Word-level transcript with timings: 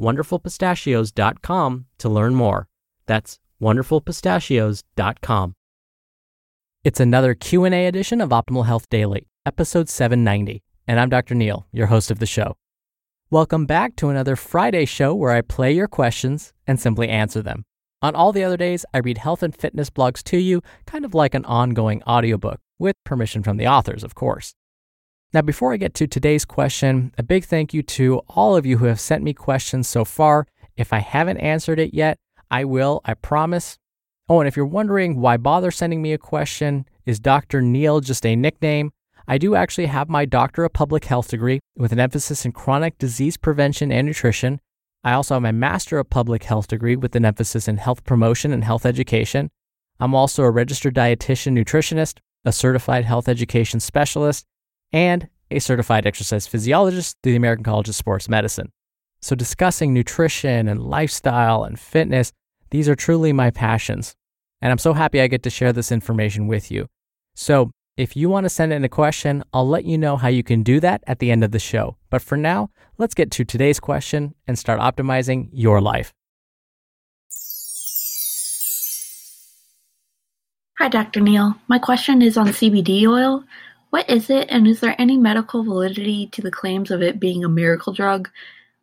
wonderfulpistachios.com 0.00 1.86
to 1.98 2.08
learn 2.08 2.34
more. 2.34 2.68
That's 3.06 3.38
wonderfulpistachios.com. 3.60 5.54
It's 6.84 7.00
another 7.00 7.34
Q&A 7.34 7.86
edition 7.86 8.20
of 8.20 8.30
Optimal 8.30 8.66
Health 8.66 8.88
Daily, 8.88 9.28
episode 9.46 9.88
790, 9.88 10.62
and 10.88 10.98
I'm 10.98 11.08
Dr. 11.08 11.34
Neal, 11.34 11.66
your 11.72 11.86
host 11.86 12.10
of 12.10 12.18
the 12.18 12.26
show. 12.26 12.56
Welcome 13.30 13.66
back 13.66 13.94
to 13.96 14.08
another 14.08 14.36
Friday 14.36 14.84
show 14.84 15.14
where 15.14 15.30
I 15.30 15.42
play 15.42 15.72
your 15.72 15.88
questions 15.88 16.52
and 16.66 16.80
simply 16.80 17.08
answer 17.08 17.40
them. 17.40 17.64
On 18.02 18.16
all 18.16 18.32
the 18.32 18.42
other 18.42 18.56
days, 18.56 18.84
I 18.92 18.98
read 18.98 19.18
health 19.18 19.44
and 19.44 19.56
fitness 19.56 19.90
blogs 19.90 20.24
to 20.24 20.38
you, 20.38 20.60
kind 20.86 21.04
of 21.04 21.14
like 21.14 21.34
an 21.34 21.44
ongoing 21.44 22.02
audiobook, 22.02 22.58
with 22.80 22.96
permission 23.04 23.44
from 23.44 23.58
the 23.58 23.68
authors, 23.68 24.02
of 24.02 24.16
course. 24.16 24.54
Now, 25.34 25.40
before 25.40 25.72
I 25.72 25.78
get 25.78 25.94
to 25.94 26.06
today's 26.06 26.44
question, 26.44 27.10
a 27.16 27.22
big 27.22 27.46
thank 27.46 27.72
you 27.72 27.82
to 27.84 28.18
all 28.28 28.54
of 28.54 28.66
you 28.66 28.76
who 28.76 28.84
have 28.84 29.00
sent 29.00 29.24
me 29.24 29.32
questions 29.32 29.88
so 29.88 30.04
far. 30.04 30.46
If 30.76 30.92
I 30.92 30.98
haven't 30.98 31.38
answered 31.38 31.78
it 31.78 31.94
yet, 31.94 32.18
I 32.50 32.64
will, 32.64 33.00
I 33.06 33.14
promise. 33.14 33.78
Oh, 34.28 34.40
and 34.40 34.48
if 34.48 34.58
you're 34.58 34.66
wondering 34.66 35.22
why 35.22 35.38
bother 35.38 35.70
sending 35.70 36.02
me 36.02 36.12
a 36.12 36.18
question, 36.18 36.84
is 37.06 37.18
Dr. 37.18 37.62
Neal 37.62 38.00
just 38.00 38.26
a 38.26 38.36
nickname? 38.36 38.92
I 39.26 39.38
do 39.38 39.54
actually 39.54 39.86
have 39.86 40.10
my 40.10 40.26
Doctor 40.26 40.64
of 40.64 40.74
Public 40.74 41.06
Health 41.06 41.28
degree 41.28 41.60
with 41.76 41.92
an 41.92 42.00
emphasis 42.00 42.44
in 42.44 42.52
chronic 42.52 42.98
disease 42.98 43.38
prevention 43.38 43.90
and 43.90 44.06
nutrition. 44.06 44.60
I 45.02 45.14
also 45.14 45.36
have 45.36 45.42
my 45.42 45.52
Master 45.52 45.98
of 45.98 46.10
Public 46.10 46.44
Health 46.44 46.68
degree 46.68 46.96
with 46.96 47.16
an 47.16 47.24
emphasis 47.24 47.68
in 47.68 47.78
health 47.78 48.04
promotion 48.04 48.52
and 48.52 48.64
health 48.64 48.84
education. 48.84 49.50
I'm 49.98 50.14
also 50.14 50.42
a 50.42 50.50
registered 50.50 50.94
dietitian 50.94 51.56
nutritionist, 51.58 52.18
a 52.44 52.52
certified 52.52 53.06
health 53.06 53.28
education 53.30 53.80
specialist, 53.80 54.44
and 54.92 55.28
a 55.50 55.58
certified 55.58 56.06
exercise 56.06 56.46
physiologist 56.46 57.16
through 57.22 57.32
the 57.32 57.36
American 57.36 57.64
College 57.64 57.88
of 57.88 57.94
Sports 57.94 58.28
Medicine. 58.28 58.70
So, 59.20 59.36
discussing 59.36 59.92
nutrition 59.92 60.68
and 60.68 60.82
lifestyle 60.82 61.64
and 61.64 61.78
fitness, 61.78 62.32
these 62.70 62.88
are 62.88 62.96
truly 62.96 63.32
my 63.32 63.50
passions. 63.50 64.14
And 64.60 64.72
I'm 64.72 64.78
so 64.78 64.92
happy 64.92 65.20
I 65.20 65.28
get 65.28 65.42
to 65.44 65.50
share 65.50 65.72
this 65.72 65.92
information 65.92 66.46
with 66.46 66.70
you. 66.70 66.88
So, 67.34 67.70
if 67.96 68.16
you 68.16 68.30
want 68.30 68.44
to 68.44 68.48
send 68.48 68.72
in 68.72 68.84
a 68.84 68.88
question, 68.88 69.44
I'll 69.52 69.68
let 69.68 69.84
you 69.84 69.98
know 69.98 70.16
how 70.16 70.28
you 70.28 70.42
can 70.42 70.62
do 70.62 70.80
that 70.80 71.04
at 71.06 71.18
the 71.18 71.30
end 71.30 71.44
of 71.44 71.50
the 71.50 71.58
show. 71.58 71.98
But 72.08 72.22
for 72.22 72.36
now, 72.36 72.70
let's 72.96 73.14
get 73.14 73.30
to 73.32 73.44
today's 73.44 73.78
question 73.78 74.34
and 74.46 74.58
start 74.58 74.80
optimizing 74.80 75.50
your 75.52 75.80
life. 75.80 76.14
Hi, 80.78 80.88
Dr. 80.88 81.20
Neal. 81.20 81.54
My 81.68 81.78
question 81.78 82.22
is 82.22 82.36
on 82.36 82.48
CBD 82.48 83.06
oil. 83.06 83.44
What 83.92 84.08
is 84.08 84.30
it, 84.30 84.48
and 84.48 84.66
is 84.66 84.80
there 84.80 84.96
any 84.98 85.18
medical 85.18 85.62
validity 85.62 86.26
to 86.28 86.40
the 86.40 86.50
claims 86.50 86.90
of 86.90 87.02
it 87.02 87.20
being 87.20 87.44
a 87.44 87.48
miracle 87.50 87.92
drug? 87.92 88.30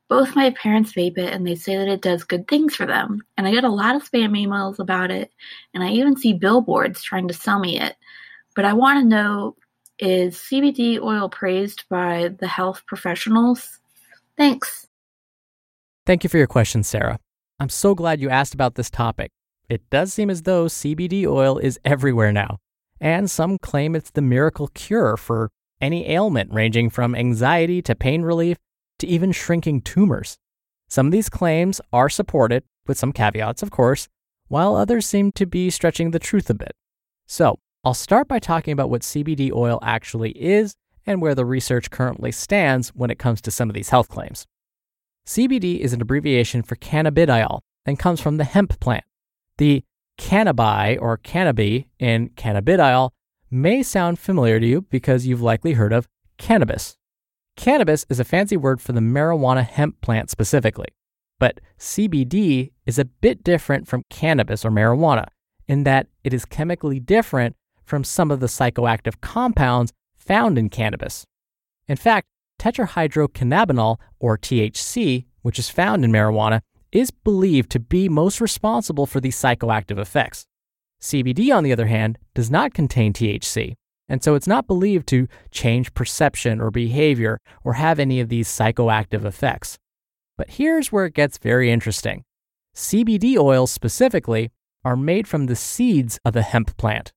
Both 0.08 0.36
my 0.36 0.52
parents 0.52 0.94
vape 0.94 1.18
it 1.18 1.34
and 1.34 1.48
they 1.48 1.56
say 1.56 1.78
that 1.78 1.88
it 1.88 2.04
does 2.04 2.24
good 2.24 2.48
things 2.48 2.76
for 2.76 2.86
them. 2.86 3.24
And 3.36 3.48
I 3.48 3.52
get 3.52 3.64
a 3.64 3.70
lot 3.70 3.96
of 3.96 4.04
spam 4.04 4.38
emails 4.38 4.78
about 4.78 5.10
it, 5.10 5.32
and 5.74 5.84
I 5.84 5.90
even 5.94 6.16
see 6.16 6.34
billboards 6.34 7.02
trying 7.02 7.28
to 7.28 7.34
sell 7.34 7.58
me 7.58 7.80
it. 7.80 7.96
But 8.56 8.66
I 8.66 8.74
want 8.74 9.02
to 9.02 9.10
know 9.10 9.56
is 9.98 10.36
CBD 10.36 11.02
oil 11.02 11.28
praised 11.28 11.86
by 11.90 12.30
the 12.40 12.48
health 12.48 12.84
professionals? 12.86 13.80
Thanks. 14.38 14.86
Thank 16.06 16.24
you 16.24 16.30
for 16.30 16.38
your 16.38 16.46
question, 16.46 16.84
Sarah. 16.84 17.18
I'm 17.60 17.70
so 17.70 17.96
glad 17.96 18.22
you 18.22 18.30
asked 18.30 18.54
about 18.54 18.76
this 18.76 18.92
topic. 18.92 19.32
It 19.70 19.90
does 19.90 20.14
seem 20.14 20.30
as 20.30 20.44
though 20.44 20.66
CBD 20.66 21.26
oil 21.26 21.58
is 21.58 21.80
everywhere 21.84 22.32
now 22.32 22.60
and 23.00 23.30
some 23.30 23.58
claim 23.58 23.96
it's 23.96 24.12
the 24.12 24.22
miracle 24.22 24.68
cure 24.70 25.18
for 25.18 25.52
any 25.82 26.10
ailment 26.10 26.54
ranging 26.54 26.90
from 26.90 27.16
anxiety 27.16 27.82
to 27.82 27.96
pain 27.96 28.22
relief 28.22 28.58
to 29.00 29.08
even 29.08 29.32
shrinking 29.32 29.82
tumors. 29.82 30.38
Some 30.90 31.06
of 31.06 31.12
these 31.12 31.30
claims 31.30 31.80
are 31.94 32.10
supported, 32.10 32.64
with 32.88 32.98
some 32.98 33.14
caveats, 33.14 33.62
of 33.62 33.72
course, 33.72 34.08
while 34.48 34.76
others 34.76 35.06
seem 35.06 35.32
to 35.34 35.46
be 35.46 35.70
stretching 35.70 36.12
the 36.12 36.20
truth 36.20 36.50
a 36.50 36.54
bit. 36.54 36.74
So, 37.28 37.60
I'll 37.84 37.94
start 37.94 38.28
by 38.28 38.40
talking 38.40 38.74
about 38.74 38.90
what 38.90 39.04
CBD 39.04 39.54
oil 39.54 39.80
actually 39.82 40.32
is 40.32 40.76
and 41.06 41.22
where 41.22 41.36
the 41.36 41.46
research 41.46 41.90
currently 41.92 42.32
stands 42.32 42.90
when 42.90 43.10
it 43.10 43.20
comes 43.20 43.42
to 43.42 43.52
some 43.52 43.70
of 43.70 43.74
these 43.74 43.90
health 43.90 44.10
claims. 44.10 44.46
CBD 45.26 45.80
is 45.80 45.94
an 45.94 46.02
abbreviation 46.02 46.64
for 46.64 46.76
cannabidiol 46.76 47.62
and 47.86 48.00
comes 48.00 48.20
from 48.20 48.38
the 48.38 48.44
hemp 48.44 48.80
plant. 48.80 49.06
The 49.58 49.84
cannabi 50.20 51.02
or 51.02 51.18
cannabi 51.18 51.86
in 51.98 52.30
cannabidiol 52.32 53.10
may 53.50 53.82
sound 53.82 54.20
familiar 54.20 54.60
to 54.60 54.68
you 54.68 54.82
because 54.82 55.26
you've 55.26 55.42
likely 55.42 55.74
heard 55.74 55.94
of 55.94 56.08
cannabis. 56.38 56.98
Cannabis 57.56 58.06
is 58.10 58.20
a 58.20 58.26
fancy 58.26 58.58
word 58.58 58.82
for 58.82 58.92
the 58.92 59.00
marijuana 59.00 59.66
hemp 59.66 60.00
plant 60.02 60.30
specifically, 60.30 60.90
but 61.40 61.60
CBD 61.80 62.72
is 62.86 63.00
a 63.00 63.06
bit 63.06 63.44
different 63.44 63.88
from 63.88 64.04
cannabis 64.10 64.64
or 64.64 64.70
marijuana 64.70 65.26
in 65.68 65.84
that 65.84 66.08
it 66.24 66.34
is 66.34 66.46
chemically 66.46 67.00
different 67.00 67.56
from 67.84 68.04
some 68.04 68.30
of 68.30 68.40
the 68.40 68.48
psychoactive 68.48 69.20
compounds 69.22 69.94
found 70.18 70.58
in 70.58 70.70
cannabis. 70.70 71.26
In 71.88 71.96
fact, 71.96 72.28
tetrahydrocannabinol, 72.60 73.98
or 74.20 74.38
THC, 74.38 75.26
which 75.42 75.58
is 75.58 75.70
found 75.70 76.04
in 76.04 76.12
marijuana, 76.12 76.62
is 76.92 77.12
believed 77.12 77.70
to 77.72 77.80
be 77.80 78.10
most 78.10 78.42
responsible 78.42 79.06
for 79.06 79.20
these 79.20 79.40
psychoactive 79.40 79.98
effects. 79.98 80.46
CBD, 81.02 81.56
on 81.56 81.64
the 81.64 81.72
other 81.72 81.88
hand, 81.88 82.18
does 82.34 82.52
not 82.52 82.74
contain 82.74 83.14
THC, 83.14 83.76
and 84.08 84.24
so 84.24 84.36
it's 84.36 84.48
not 84.48 84.68
believed 84.68 85.08
to 85.08 85.28
change 85.52 85.94
perception 85.94 86.60
or 86.60 86.72
behavior 86.72 87.40
or 87.64 87.74
have 87.74 88.00
any 88.00 88.20
of 88.20 88.30
these 88.30 88.48
psychoactive 88.48 89.24
effects. 89.24 89.78
But 90.38 90.52
here's 90.52 90.92
where 90.92 91.06
it 91.06 91.14
gets 91.14 91.38
very 91.38 91.72
interesting. 91.72 92.24
CBD 92.76 93.38
oils 93.38 93.72
specifically 93.72 94.52
are 94.84 94.96
made 94.96 95.28
from 95.28 95.46
the 95.46 95.56
seeds 95.56 96.20
of 96.26 96.34
the 96.34 96.42
hemp 96.42 96.76
plant. 96.78 97.12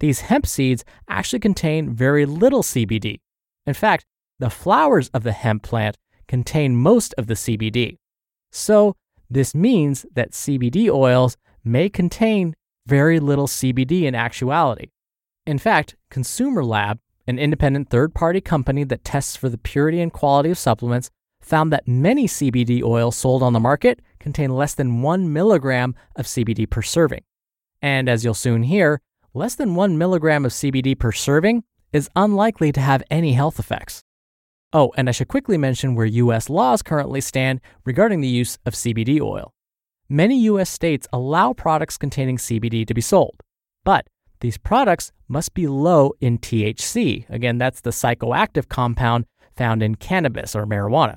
These 0.00 0.22
hemp 0.22 0.46
seeds 0.46 0.84
actually 1.08 1.38
contain 1.40 1.94
very 1.94 2.26
little 2.26 2.62
CBD. 2.62 3.20
In 3.66 3.74
fact, 3.74 4.04
the 4.38 4.50
flowers 4.50 5.08
of 5.14 5.22
the 5.22 5.32
hemp 5.32 5.62
plant 5.62 5.96
contain 6.28 6.76
most 6.76 7.14
of 7.16 7.28
the 7.28 7.34
CBD. 7.34 7.96
So, 8.52 8.94
this 9.30 9.54
means 9.54 10.06
that 10.14 10.32
CBD 10.32 10.88
oils 10.90 11.36
may 11.64 11.88
contain 11.88 12.54
very 12.86 13.18
little 13.18 13.46
CBD 13.46 14.02
in 14.02 14.14
actuality. 14.14 14.90
In 15.46 15.58
fact, 15.58 15.96
Consumer 16.10 16.64
Lab, 16.64 16.98
an 17.26 17.38
independent 17.38 17.90
third 17.90 18.14
party 18.14 18.40
company 18.40 18.84
that 18.84 19.04
tests 19.04 19.36
for 19.36 19.48
the 19.48 19.58
purity 19.58 20.00
and 20.00 20.12
quality 20.12 20.50
of 20.50 20.58
supplements, 20.58 21.10
found 21.40 21.72
that 21.72 21.86
many 21.86 22.26
CBD 22.26 22.82
oils 22.82 23.16
sold 23.16 23.42
on 23.42 23.52
the 23.52 23.60
market 23.60 24.00
contain 24.18 24.50
less 24.50 24.74
than 24.74 25.02
1 25.02 25.32
milligram 25.32 25.94
of 26.16 26.26
CBD 26.26 26.68
per 26.68 26.82
serving. 26.82 27.22
And 27.80 28.08
as 28.08 28.24
you'll 28.24 28.34
soon 28.34 28.64
hear, 28.64 29.00
less 29.34 29.54
than 29.54 29.74
1 29.74 29.98
milligram 29.98 30.44
of 30.44 30.52
CBD 30.52 30.98
per 30.98 31.12
serving 31.12 31.62
is 31.92 32.10
unlikely 32.16 32.72
to 32.72 32.80
have 32.80 33.02
any 33.10 33.34
health 33.34 33.58
effects. 33.58 34.02
Oh, 34.78 34.92
and 34.94 35.08
I 35.08 35.12
should 35.12 35.28
quickly 35.28 35.56
mention 35.56 35.94
where 35.94 36.04
US 36.04 36.50
laws 36.50 36.82
currently 36.82 37.22
stand 37.22 37.62
regarding 37.86 38.20
the 38.20 38.28
use 38.28 38.58
of 38.66 38.74
CBD 38.74 39.22
oil. 39.22 39.54
Many 40.06 40.38
US 40.50 40.68
states 40.68 41.08
allow 41.14 41.54
products 41.54 41.96
containing 41.96 42.36
CBD 42.36 42.86
to 42.86 42.92
be 42.92 43.00
sold, 43.00 43.42
but 43.86 44.06
these 44.40 44.58
products 44.58 45.12
must 45.28 45.54
be 45.54 45.66
low 45.66 46.12
in 46.20 46.36
THC. 46.36 47.24
Again, 47.30 47.56
that's 47.56 47.80
the 47.80 47.88
psychoactive 47.88 48.68
compound 48.68 49.24
found 49.56 49.82
in 49.82 49.94
cannabis 49.94 50.54
or 50.54 50.66
marijuana. 50.66 51.16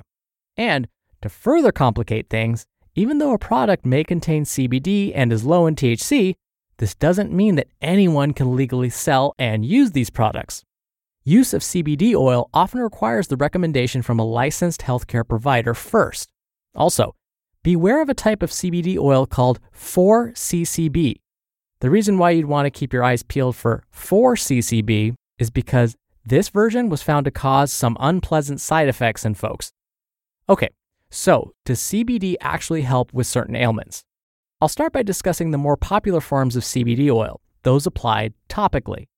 And 0.56 0.88
to 1.20 1.28
further 1.28 1.70
complicate 1.70 2.30
things, 2.30 2.64
even 2.94 3.18
though 3.18 3.34
a 3.34 3.38
product 3.38 3.84
may 3.84 4.04
contain 4.04 4.44
CBD 4.46 5.12
and 5.14 5.30
is 5.34 5.44
low 5.44 5.66
in 5.66 5.74
THC, 5.74 6.34
this 6.78 6.94
doesn't 6.94 7.30
mean 7.30 7.56
that 7.56 7.68
anyone 7.82 8.32
can 8.32 8.56
legally 8.56 8.88
sell 8.88 9.34
and 9.38 9.66
use 9.66 9.90
these 9.90 10.08
products. 10.08 10.64
Use 11.24 11.52
of 11.52 11.60
CBD 11.60 12.14
oil 12.14 12.48
often 12.54 12.80
requires 12.80 13.28
the 13.28 13.36
recommendation 13.36 14.00
from 14.00 14.18
a 14.18 14.24
licensed 14.24 14.80
healthcare 14.80 15.26
provider 15.26 15.74
first. 15.74 16.30
Also, 16.74 17.14
beware 17.62 18.00
of 18.00 18.08
a 18.08 18.14
type 18.14 18.42
of 18.42 18.50
CBD 18.50 18.96
oil 18.96 19.26
called 19.26 19.60
4-CCB. 19.76 21.16
The 21.80 21.90
reason 21.90 22.16
why 22.16 22.30
you'd 22.30 22.46
want 22.46 22.64
to 22.64 22.70
keep 22.70 22.94
your 22.94 23.04
eyes 23.04 23.22
peeled 23.22 23.54
for 23.54 23.84
4-CCB 23.94 25.12
is 25.38 25.50
because 25.50 25.94
this 26.24 26.48
version 26.48 26.88
was 26.88 27.02
found 27.02 27.26
to 27.26 27.30
cause 27.30 27.70
some 27.70 27.98
unpleasant 28.00 28.62
side 28.62 28.88
effects 28.88 29.26
in 29.26 29.34
folks. 29.34 29.72
Okay, 30.48 30.70
so 31.10 31.52
does 31.66 31.80
CBD 31.80 32.36
actually 32.40 32.82
help 32.82 33.12
with 33.12 33.26
certain 33.26 33.56
ailments? 33.56 34.04
I'll 34.62 34.68
start 34.68 34.94
by 34.94 35.02
discussing 35.02 35.50
the 35.50 35.58
more 35.58 35.76
popular 35.76 36.22
forms 36.22 36.56
of 36.56 36.62
CBD 36.62 37.10
oil, 37.10 37.42
those 37.62 37.86
applied 37.86 38.32
topically. 38.48 39.08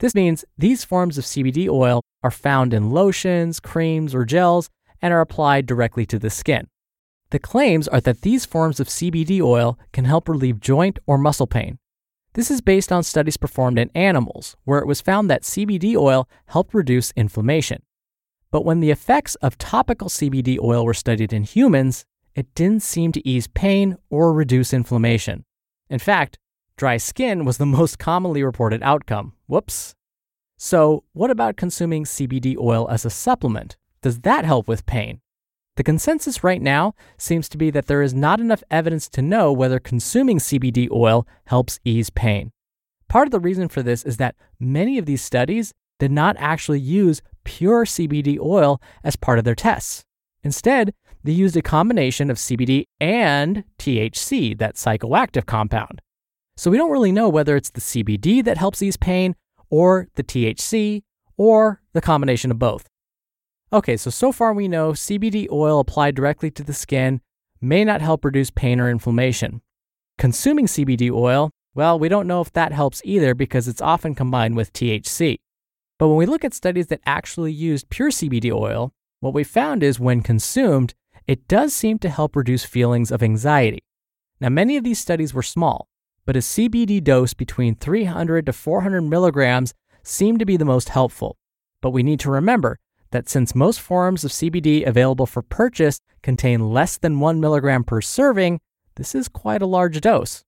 This 0.00 0.14
means 0.14 0.44
these 0.58 0.82
forms 0.82 1.18
of 1.18 1.24
CBD 1.24 1.68
oil 1.68 2.02
are 2.22 2.30
found 2.30 2.74
in 2.74 2.90
lotions, 2.90 3.60
creams, 3.60 4.14
or 4.14 4.24
gels 4.24 4.68
and 5.00 5.14
are 5.14 5.20
applied 5.20 5.66
directly 5.66 6.04
to 6.06 6.18
the 6.18 6.30
skin. 6.30 6.66
The 7.30 7.38
claims 7.38 7.86
are 7.86 8.00
that 8.00 8.22
these 8.22 8.44
forms 8.44 8.80
of 8.80 8.88
CBD 8.88 9.40
oil 9.40 9.78
can 9.92 10.06
help 10.06 10.28
relieve 10.28 10.58
joint 10.58 10.98
or 11.06 11.16
muscle 11.16 11.46
pain. 11.46 11.78
This 12.32 12.50
is 12.50 12.60
based 12.60 12.90
on 12.90 13.02
studies 13.02 13.36
performed 13.36 13.78
in 13.78 13.90
animals, 13.94 14.56
where 14.64 14.78
it 14.78 14.86
was 14.86 15.00
found 15.00 15.28
that 15.28 15.42
CBD 15.42 15.96
oil 15.96 16.28
helped 16.46 16.74
reduce 16.74 17.12
inflammation. 17.12 17.82
But 18.50 18.64
when 18.64 18.80
the 18.80 18.90
effects 18.90 19.34
of 19.36 19.58
topical 19.58 20.08
CBD 20.08 20.58
oil 20.60 20.84
were 20.84 20.94
studied 20.94 21.32
in 21.32 21.44
humans, 21.44 22.04
it 22.34 22.52
didn't 22.54 22.82
seem 22.82 23.12
to 23.12 23.28
ease 23.28 23.48
pain 23.48 23.96
or 24.08 24.32
reduce 24.32 24.72
inflammation. 24.72 25.44
In 25.88 25.98
fact, 25.98 26.38
Dry 26.80 26.96
skin 26.96 27.44
was 27.44 27.58
the 27.58 27.66
most 27.78 27.98
commonly 27.98 28.42
reported 28.42 28.82
outcome. 28.82 29.34
Whoops. 29.46 29.94
So, 30.56 31.04
what 31.12 31.30
about 31.30 31.58
consuming 31.58 32.04
CBD 32.04 32.56
oil 32.56 32.88
as 32.88 33.04
a 33.04 33.10
supplement? 33.10 33.76
Does 34.00 34.20
that 34.20 34.46
help 34.46 34.66
with 34.66 34.86
pain? 34.86 35.20
The 35.76 35.84
consensus 35.84 36.42
right 36.42 36.62
now 36.62 36.94
seems 37.18 37.50
to 37.50 37.58
be 37.58 37.68
that 37.68 37.86
there 37.86 38.00
is 38.00 38.14
not 38.14 38.40
enough 38.40 38.62
evidence 38.70 39.10
to 39.10 39.20
know 39.20 39.52
whether 39.52 39.78
consuming 39.78 40.38
CBD 40.38 40.90
oil 40.90 41.28
helps 41.48 41.80
ease 41.84 42.08
pain. 42.08 42.50
Part 43.10 43.28
of 43.28 43.32
the 43.32 43.40
reason 43.40 43.68
for 43.68 43.82
this 43.82 44.02
is 44.02 44.16
that 44.16 44.36
many 44.58 44.96
of 44.96 45.04
these 45.04 45.20
studies 45.20 45.74
did 45.98 46.10
not 46.10 46.34
actually 46.38 46.80
use 46.80 47.20
pure 47.44 47.84
CBD 47.84 48.40
oil 48.40 48.80
as 49.04 49.16
part 49.16 49.38
of 49.38 49.44
their 49.44 49.54
tests. 49.54 50.02
Instead, 50.42 50.94
they 51.24 51.32
used 51.32 51.58
a 51.58 51.60
combination 51.60 52.30
of 52.30 52.38
CBD 52.38 52.84
and 52.98 53.64
THC, 53.78 54.56
that 54.56 54.76
psychoactive 54.76 55.44
compound. 55.44 56.00
So 56.60 56.70
we 56.70 56.76
don't 56.76 56.90
really 56.90 57.10
know 57.10 57.30
whether 57.30 57.56
it's 57.56 57.70
the 57.70 57.80
CBD 57.80 58.44
that 58.44 58.58
helps 58.58 58.82
ease 58.82 58.98
pain, 58.98 59.34
or 59.70 60.08
the 60.16 60.22
THC, 60.22 61.00
or 61.38 61.80
the 61.94 62.02
combination 62.02 62.50
of 62.50 62.58
both. 62.58 62.86
Okay, 63.72 63.96
so 63.96 64.10
so 64.10 64.30
far 64.30 64.52
we 64.52 64.68
know 64.68 64.92
CBD 64.92 65.50
oil 65.50 65.80
applied 65.80 66.14
directly 66.14 66.50
to 66.50 66.62
the 66.62 66.74
skin 66.74 67.22
may 67.62 67.82
not 67.82 68.02
help 68.02 68.26
reduce 68.26 68.50
pain 68.50 68.78
or 68.78 68.90
inflammation. 68.90 69.62
Consuming 70.18 70.66
CBD 70.66 71.10
oil, 71.10 71.48
well, 71.74 71.98
we 71.98 72.10
don't 72.10 72.26
know 72.26 72.42
if 72.42 72.52
that 72.52 72.72
helps 72.72 73.00
either 73.06 73.34
because 73.34 73.66
it's 73.66 73.80
often 73.80 74.14
combined 74.14 74.54
with 74.54 74.74
THC. 74.74 75.38
But 75.98 76.08
when 76.08 76.18
we 76.18 76.26
look 76.26 76.44
at 76.44 76.52
studies 76.52 76.88
that 76.88 77.00
actually 77.06 77.54
used 77.54 77.88
pure 77.88 78.10
CBD 78.10 78.52
oil, 78.52 78.92
what 79.20 79.32
we 79.32 79.44
found 79.44 79.82
is 79.82 79.98
when 79.98 80.20
consumed, 80.20 80.92
it 81.26 81.48
does 81.48 81.72
seem 81.72 81.98
to 82.00 82.10
help 82.10 82.36
reduce 82.36 82.66
feelings 82.66 83.10
of 83.10 83.22
anxiety. 83.22 83.82
Now, 84.42 84.50
many 84.50 84.76
of 84.76 84.84
these 84.84 84.98
studies 84.98 85.32
were 85.32 85.42
small, 85.42 85.88
but 86.30 86.36
a 86.36 86.38
CBD 86.38 87.02
dose 87.02 87.34
between 87.34 87.74
300 87.74 88.46
to 88.46 88.52
400 88.52 89.00
milligrams 89.00 89.74
seemed 90.04 90.38
to 90.38 90.44
be 90.44 90.56
the 90.56 90.64
most 90.64 90.90
helpful. 90.90 91.36
But 91.82 91.90
we 91.90 92.04
need 92.04 92.20
to 92.20 92.30
remember 92.30 92.78
that 93.10 93.28
since 93.28 93.52
most 93.52 93.80
forms 93.80 94.22
of 94.22 94.30
CBD 94.30 94.86
available 94.86 95.26
for 95.26 95.42
purchase 95.42 96.00
contain 96.22 96.70
less 96.70 96.96
than 96.98 97.18
1 97.18 97.40
milligram 97.40 97.82
per 97.82 98.00
serving, 98.00 98.60
this 98.94 99.12
is 99.12 99.26
quite 99.26 99.60
a 99.60 99.66
large 99.66 100.00
dose. 100.00 100.44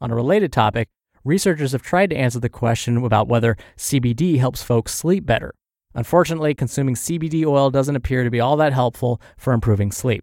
On 0.00 0.12
a 0.12 0.14
related 0.14 0.52
topic, 0.52 0.88
researchers 1.24 1.72
have 1.72 1.82
tried 1.82 2.10
to 2.10 2.16
answer 2.16 2.38
the 2.38 2.48
question 2.48 3.04
about 3.04 3.26
whether 3.26 3.56
CBD 3.76 4.38
helps 4.38 4.62
folks 4.62 4.94
sleep 4.94 5.26
better. 5.26 5.52
Unfortunately, 5.94 6.54
consuming 6.54 6.94
CBD 6.94 7.44
oil 7.44 7.72
doesn't 7.72 7.96
appear 7.96 8.22
to 8.22 8.30
be 8.30 8.38
all 8.38 8.56
that 8.58 8.72
helpful 8.72 9.20
for 9.36 9.52
improving 9.52 9.90
sleep. 9.90 10.22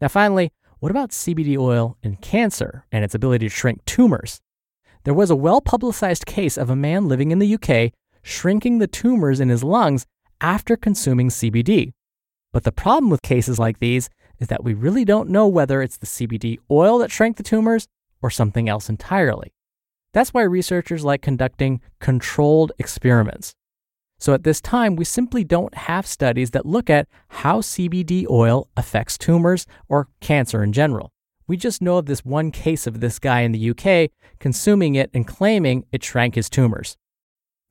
Now, 0.00 0.06
finally, 0.06 0.52
what 0.80 0.90
about 0.90 1.10
CBD 1.10 1.58
oil 1.58 1.98
in 2.02 2.16
cancer 2.16 2.86
and 2.90 3.04
its 3.04 3.14
ability 3.14 3.46
to 3.46 3.54
shrink 3.54 3.84
tumors? 3.84 4.40
There 5.04 5.12
was 5.12 5.30
a 5.30 5.36
well 5.36 5.60
publicized 5.60 6.24
case 6.24 6.56
of 6.56 6.70
a 6.70 6.76
man 6.76 7.06
living 7.06 7.30
in 7.30 7.38
the 7.38 7.54
UK 7.54 7.92
shrinking 8.22 8.78
the 8.78 8.86
tumors 8.86 9.40
in 9.40 9.50
his 9.50 9.62
lungs 9.62 10.06
after 10.40 10.76
consuming 10.76 11.28
CBD. 11.28 11.92
But 12.50 12.64
the 12.64 12.72
problem 12.72 13.10
with 13.10 13.20
cases 13.20 13.58
like 13.58 13.78
these 13.78 14.08
is 14.38 14.48
that 14.48 14.64
we 14.64 14.72
really 14.72 15.04
don't 15.04 15.28
know 15.28 15.46
whether 15.46 15.82
it's 15.82 15.98
the 15.98 16.06
CBD 16.06 16.56
oil 16.70 16.98
that 16.98 17.10
shrank 17.10 17.36
the 17.36 17.42
tumors 17.42 17.86
or 18.22 18.30
something 18.30 18.66
else 18.66 18.88
entirely. 18.88 19.52
That's 20.14 20.32
why 20.32 20.42
researchers 20.42 21.04
like 21.04 21.20
conducting 21.20 21.82
controlled 22.00 22.72
experiments. 22.78 23.54
So 24.20 24.34
at 24.34 24.44
this 24.44 24.60
time, 24.60 24.96
we 24.96 25.06
simply 25.06 25.44
don't 25.44 25.74
have 25.74 26.06
studies 26.06 26.50
that 26.50 26.66
look 26.66 26.90
at 26.90 27.08
how 27.28 27.62
CBD 27.62 28.28
oil 28.28 28.68
affects 28.76 29.16
tumors 29.16 29.66
or 29.88 30.08
cancer 30.20 30.62
in 30.62 30.74
general. 30.74 31.10
We 31.46 31.56
just 31.56 31.80
know 31.80 31.96
of 31.96 32.04
this 32.06 32.24
one 32.24 32.50
case 32.50 32.86
of 32.86 33.00
this 33.00 33.18
guy 33.18 33.40
in 33.40 33.52
the 33.52 33.70
UK 33.70 34.10
consuming 34.38 34.94
it 34.94 35.10
and 35.14 35.26
claiming 35.26 35.86
it 35.90 36.04
shrank 36.04 36.34
his 36.34 36.50
tumors. 36.50 36.98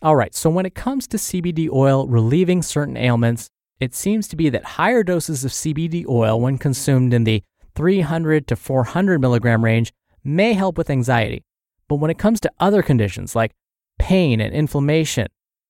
All 0.02 0.16
right, 0.16 0.34
so 0.34 0.50
when 0.50 0.66
it 0.66 0.74
comes 0.76 1.08
to 1.08 1.18
CBD 1.18 1.70
oil 1.72 2.08
relieving 2.08 2.64
certain 2.64 2.98
ailments, 2.98 3.50
it 3.80 3.94
seems 3.94 4.28
to 4.30 4.36
be 4.36 4.50
that 4.50 4.64
higher 4.64 5.04
doses 5.04 5.46
of 5.46 5.52
CBD 5.52 6.06
oil, 6.08 6.42
when 6.42 6.58
consumed 6.58 7.14
in 7.14 7.26
the 7.26 7.44
300 7.76 8.48
to 8.48 8.56
400 8.56 9.22
milligram 9.22 9.64
range, 9.64 9.94
may 10.24 10.54
help 10.54 10.78
with 10.78 10.90
anxiety. 10.90 11.44
But 11.88 11.98
when 11.98 12.12
it 12.12 12.18
comes 12.18 12.40
to 12.42 12.52
other 12.60 12.82
conditions 12.82 13.36
like 13.36 13.52
pain 14.00 14.42
and 14.42 14.54
inflammation, 14.54 15.28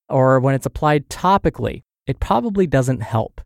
or 0.09 0.39
when 0.39 0.55
it's 0.55 0.65
applied 0.65 1.09
topically, 1.09 1.83
it 2.07 2.19
probably 2.19 2.67
doesn't 2.67 3.01
help. 3.01 3.41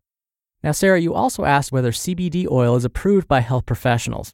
Now, 0.63 0.71
Sarah, 0.71 0.99
you 0.99 1.13
also 1.13 1.43
asked 1.43 1.71
whether 1.71 1.91
CBD 1.91 2.49
oil 2.49 2.75
is 2.75 2.85
approved 2.85 3.27
by 3.27 3.41
health 3.41 3.65
professionals. 3.65 4.31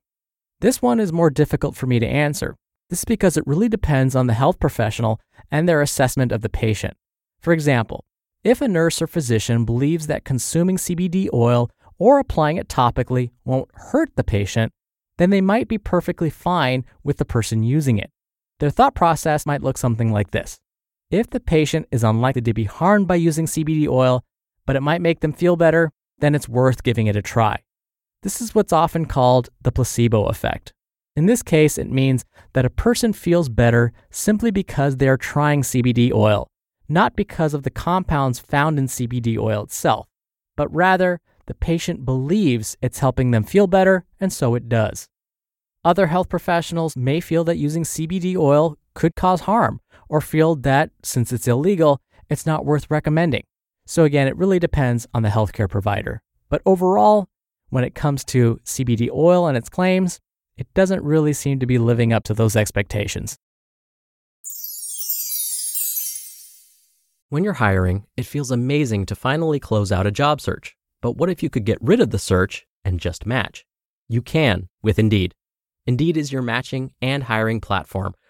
This 0.62 0.81
one 0.81 1.00
is 1.00 1.12
more 1.12 1.30
difficult 1.30 1.76
for 1.76 1.88
me 1.88 2.00
to 2.00 2.06
answer. 2.06 2.56
This 2.90 3.00
is 3.00 3.06
because 3.06 3.38
it 3.38 3.48
really 3.48 3.69
depends 3.69 4.16
on 4.16 4.28
the 4.28 4.33
health 4.33 4.59
professional 4.59 5.19
and 5.50 5.68
their 5.68 5.81
assessment 5.81 6.31
of 6.31 6.42
the 6.42 6.50
patient. 6.50 6.95
For 7.40 7.54
example, 7.54 8.06
if 8.44 8.62
a 8.62 8.68
nurse 8.68 9.02
or 9.02 9.07
physician 9.07 9.66
believes 9.66 10.07
that 10.07 10.26
consuming 10.26 10.78
CBD 10.78 11.28
oil 11.33 11.69
or 11.98 12.19
applying 12.19 12.57
it 12.57 12.68
topically 12.68 13.31
won't 13.44 13.69
hurt 13.74 14.16
the 14.16 14.24
patient, 14.24 14.71
then 15.18 15.30
they 15.30 15.42
might 15.42 15.68
be 15.68 15.78
perfectly 15.78 16.30
fine 16.30 16.86
with 17.04 17.18
the 17.18 17.26
person 17.26 17.64
using 17.64 17.98
it. 17.98 18.09
Their 18.59 18.69
thought 18.69 18.95
process 18.95 19.45
might 19.45 19.64
look 19.64 19.78
something 19.78 20.12
like 20.12 20.31
this 20.31 20.59
if 21.11 21.30
the 21.30 21.39
patient 21.39 21.87
is 21.92 22.04
unlikely 22.04 22.44
to 22.44 22.54
be 22.54 22.66
harmed 22.66 23.07
by 23.07 23.16
using 23.16 23.45
CBD 23.45 23.87
oil, 23.87 24.23
but 24.66 24.75
it 24.75 24.81
might 24.81 25.01
make 25.01 25.21
them 25.21 25.33
feel 25.33 25.56
better, 25.56 25.92
then 26.19 26.35
it's 26.35 26.47
worth 26.47 26.83
giving 26.83 27.07
it 27.07 27.16
a 27.16 27.21
try. 27.21 27.63
This 28.21 28.42
is 28.42 28.54
what's 28.54 28.73
often 28.73 29.06
called 29.06 29.49
the 29.61 29.71
placebo 29.71 30.25
effect. 30.25 30.73
In 31.16 31.25
this 31.25 31.42
case, 31.42 31.78
it 31.78 31.89
means 31.89 32.25
that 32.54 32.66
a 32.66 32.69
person 32.69 33.13
feels 33.13 33.49
better 33.49 33.92
simply 34.11 34.51
because 34.51 34.97
they 34.97 35.07
are 35.07 35.18
trying 35.18 35.63
CBD 35.63 36.13
oil, 36.13 36.47
not 36.87 37.16
because 37.16 37.54
of 37.54 37.63
the 37.63 37.71
compounds 37.71 38.39
found 38.39 38.78
in 38.78 38.85
CBD 38.85 39.37
oil 39.37 39.63
itself, 39.63 40.07
but 40.56 40.73
rather 40.73 41.19
the 41.47 41.56
patient 41.56 42.06
believes 42.06 42.78
it's 42.81 42.99
helping 42.99 43.31
them 43.31 43.44
feel 43.44 43.66
better, 43.66 44.06
and 44.19 44.31
so 44.31 44.54
it 44.54 44.69
does. 44.69 45.07
Other 45.83 46.07
health 46.07 46.30
professionals 46.30 46.95
may 46.95 47.19
feel 47.19 47.44
that 47.45 47.57
using 47.57 47.83
CBD 47.83 48.35
oil 48.37 48.78
could 48.94 49.16
cause 49.16 49.42
harm 49.42 49.81
or 50.09 50.19
feel 50.19 50.56
that 50.56 50.89
since 51.04 51.31
it's 51.31 51.47
illegal, 51.47 52.01
it's 52.30 52.45
not 52.45 52.66
worth 52.66 52.89
recommending. 52.89 53.44
So, 53.85 54.04
again, 54.04 54.28
it 54.28 54.37
really 54.37 54.59
depends 54.59 55.07
on 55.13 55.23
the 55.23 55.30
healthcare 55.30 55.69
provider. 55.69 56.21
But 56.49 56.61
overall, 56.66 57.28
when 57.69 57.83
it 57.83 57.95
comes 57.95 58.23
to 58.25 58.59
CBD 58.66 59.09
oil 59.11 59.47
and 59.47 59.57
its 59.57 59.69
claims, 59.69 60.19
it 60.57 60.68
doesn't 60.73 61.04
really 61.04 61.33
seem 61.33 61.59
to 61.59 61.66
be 61.66 61.78
living 61.78 62.11
up 62.11 62.23
to 62.25 62.33
those 62.33 62.56
expectations. 62.56 63.37
When 67.30 67.44
you're 67.44 67.54
hiring, 67.54 68.06
it 68.18 68.25
feels 68.25 68.49
amazing 68.49 69.06
to 69.06 69.16
finally 69.16 69.59
close 69.59 69.92
out 69.92 70.07
a 70.07 70.11
job 70.11 70.42
search. 70.42 70.75
But 71.01 71.11
what 71.11 71.30
if 71.30 71.42
you 71.42 71.49
could 71.49 71.63
get 71.63 71.78
rid 71.80 72.01
of 72.01 72.09
the 72.09 72.19
search 72.19 72.66
and 72.83 72.99
just 72.99 73.25
match? 73.25 73.66
You 74.07 74.21
can 74.21 74.68
with 74.81 74.97
Indeed. 74.97 75.35
Indeed 75.85 76.18
is 76.18 76.31
your 76.31 76.42
matching 76.42 76.92
and 77.01 77.23
hiring 77.23 77.61
platform 77.61 78.16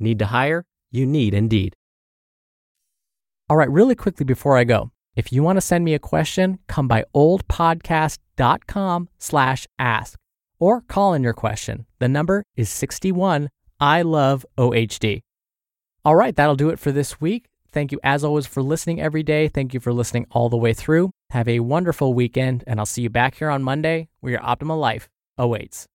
Need 0.00 0.18
to 0.18 0.26
hire? 0.26 0.64
You 0.90 1.06
need 1.06 1.34
Indeed. 1.34 1.76
All 3.48 3.56
right, 3.56 3.70
really 3.70 3.94
quickly 3.94 4.24
before 4.24 4.56
I 4.56 4.64
go, 4.64 4.90
if 5.16 5.32
you 5.32 5.42
want 5.42 5.56
to 5.56 5.60
send 5.60 5.84
me 5.84 5.94
a 5.94 5.98
question, 5.98 6.58
come 6.68 6.88
by 6.88 7.04
oldpodcast.com 7.14 9.08
slash 9.18 9.66
ask 9.78 10.18
or 10.58 10.82
call 10.82 11.14
in 11.14 11.22
your 11.22 11.32
question. 11.32 11.86
The 11.98 12.08
number 12.08 12.44
is 12.56 12.70
61 12.70 13.48
I 13.80 14.02
love 14.02 14.46
OHD. 14.58 15.22
All 16.04 16.14
right, 16.14 16.36
that'll 16.36 16.54
do 16.54 16.68
it 16.68 16.78
for 16.78 16.92
this 16.92 17.20
week. 17.20 17.46
Thank 17.72 17.92
you 17.92 18.00
as 18.02 18.24
always 18.24 18.46
for 18.46 18.62
listening 18.62 19.00
every 19.00 19.22
day. 19.22 19.48
Thank 19.48 19.74
you 19.74 19.80
for 19.80 19.92
listening 19.92 20.26
all 20.30 20.48
the 20.48 20.56
way 20.56 20.72
through. 20.72 21.10
Have 21.30 21.48
a 21.48 21.60
wonderful 21.60 22.14
weekend, 22.14 22.64
and 22.66 22.78
I'll 22.78 22.86
see 22.86 23.02
you 23.02 23.10
back 23.10 23.36
here 23.36 23.50
on 23.50 23.62
Monday 23.62 24.08
where 24.20 24.32
your 24.32 24.42
optimal 24.42 24.78
life 24.78 25.08
awaits. 25.38 25.88